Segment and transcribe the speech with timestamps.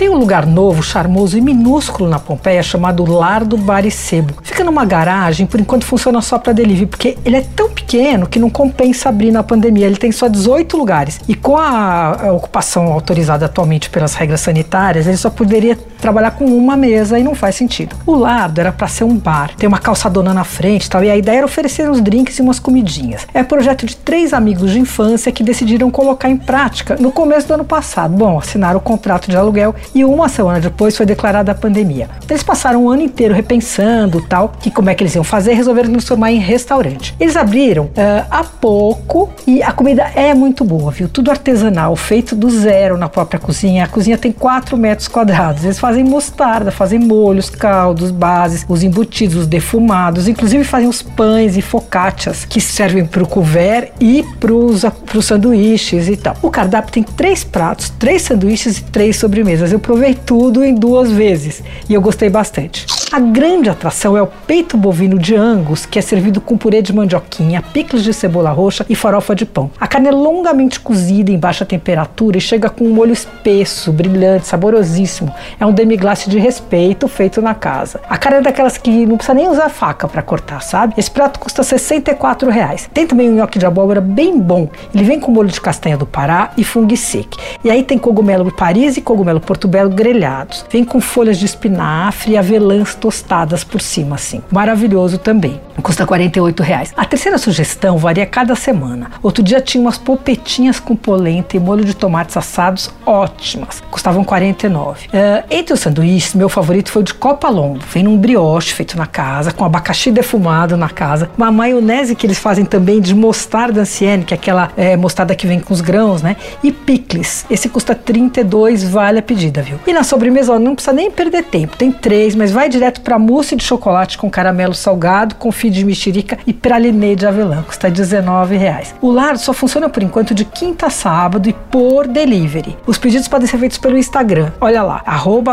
[0.00, 4.32] Tem um lugar novo, charmoso e minúsculo na Pompeia chamado Lar do Baricebo.
[4.42, 8.38] Fica numa garagem, por enquanto funciona só para delivery, porque ele é tão pequeno que
[8.38, 9.84] não compensa abrir na pandemia.
[9.84, 11.20] Ele tem só 18 lugares.
[11.28, 16.78] E com a, ocupação autorizada atualmente pelas regras sanitárias, ele só poderia trabalhar com uma
[16.78, 17.94] mesa e não faz sentido.
[18.06, 21.16] O Lardo era para ser um bar, tem uma calçadona na frente tal, e a
[21.16, 23.26] ideia era oferecer uns drinks e umas comidinhas.
[23.34, 27.52] É projeto de três amigos de infância que decidiram colocar em prática no começo do
[27.52, 28.16] ano passado.
[28.16, 32.08] Bom, assinaram o contrato de aluguel e uma semana depois foi declarada a pandemia.
[32.28, 35.90] Eles passaram um ano inteiro repensando tal, que como é que eles iam fazer, resolveram
[35.90, 37.14] transformar em restaurante.
[37.18, 41.08] Eles abriram uh, há pouco e a comida é muito boa, viu?
[41.08, 43.84] Tudo artesanal, feito do zero na própria cozinha.
[43.84, 45.64] A cozinha tem 4 metros quadrados.
[45.64, 51.56] Eles fazem mostarda, fazem molhos, caldos, bases, os embutidos, os defumados, inclusive fazem os pães
[51.56, 54.84] e focaccias que servem para o couvert e para os
[55.24, 56.36] sanduíches e tal.
[56.42, 59.72] O cardápio tem três pratos, três sanduíches e três sobremesas.
[59.72, 62.99] Eu provei tudo em duas vezes e eu gostei bastante.
[63.12, 66.92] A grande atração é o peito bovino de Angus, que é servido com purê de
[66.92, 69.68] mandioquinha, picles de cebola roxa e farofa de pão.
[69.80, 74.46] A carne é longamente cozida em baixa temperatura e chega com um molho espesso, brilhante,
[74.46, 75.34] saborosíssimo.
[75.58, 78.00] É um demi-glace de respeito feito na casa.
[78.08, 80.94] A carne é daquelas que não precisa nem usar faca para cortar, sabe?
[80.96, 82.88] Esse prato custa 64 reais.
[82.94, 84.68] Tem também um nhoque de abóbora bem bom.
[84.94, 87.36] Ele vem com molho de castanha do Pará e fungo seco.
[87.64, 90.64] E aí tem cogumelo Paris e cogumelo portobello grelhados.
[90.70, 94.42] Vem com folhas de espinafre e avelãs tostadas por cima, assim.
[94.50, 95.60] Maravilhoso também.
[95.80, 96.92] Custa 48 reais.
[96.96, 99.10] A terceira sugestão varia cada semana.
[99.22, 103.82] Outro dia tinha umas polpetinhas com polenta e molho de tomates assados ótimas.
[103.90, 105.06] Custavam 49.
[105.06, 105.10] Uh,
[105.50, 107.80] entre os sanduíches, meu favorito foi o de copa lombo.
[107.92, 111.30] Vem num brioche feito na casa, com abacaxi defumado na casa.
[111.36, 115.46] Uma maionese que eles fazem também de mostarda ancienne, que é aquela é, mostarda que
[115.46, 116.36] vem com os grãos, né?
[116.62, 117.46] E picles.
[117.50, 119.78] Esse custa 32, vale a pedida, viu?
[119.86, 121.76] E na sobremesa, ó, não precisa nem perder tempo.
[121.76, 125.84] Tem três, mas vai direto direto para mousse de chocolate com caramelo salgado, confit de
[125.84, 127.62] mexerica e pralinê de avelã.
[127.62, 128.94] Custa R$19,00.
[129.00, 132.76] O lar só funciona por enquanto de quinta a sábado e por delivery.
[132.86, 134.52] Os pedidos podem ser feitos pelo Instagram.
[134.60, 135.02] Olha lá,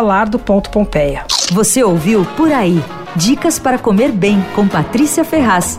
[0.01, 1.25] lardo.pompeia.
[1.51, 2.83] Você ouviu Por Aí.
[3.15, 5.77] Dicas para comer bem com Patrícia Ferraz.